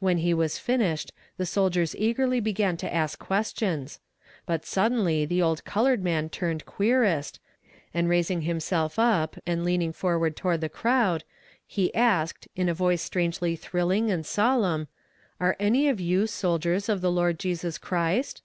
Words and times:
When 0.00 0.18
he 0.18 0.30
had 0.30 0.50
finished, 0.50 1.12
the 1.36 1.46
soldiers 1.46 1.94
eagerly 1.94 2.40
began 2.40 2.76
to 2.78 2.92
ask 2.92 3.20
questions 3.20 4.00
but 4.44 4.66
suddenly 4.66 5.24
the 5.24 5.40
old 5.40 5.64
colored 5.64 6.02
man 6.02 6.28
turned 6.28 6.66
querist, 6.66 7.38
and 7.94 8.08
raising 8.08 8.40
himself 8.42 8.98
up, 8.98 9.36
and 9.46 9.62
leaning 9.62 9.92
forward 9.92 10.34
toward 10.34 10.60
the 10.60 10.68
crowd, 10.68 11.22
he 11.64 11.94
asked, 11.94 12.48
in 12.56 12.68
a 12.68 12.74
voice 12.74 13.02
strangely 13.02 13.54
thrilling 13.54 14.10
and 14.10 14.26
solemn, 14.26 14.88
"Are 15.38 15.54
any 15.60 15.88
of 15.88 16.00
you 16.00 16.26
soldiers 16.26 16.88
of 16.88 17.00
the 17.00 17.12
Lord 17.12 17.38
Jesus 17.38 17.78
Christ?" 17.78 18.42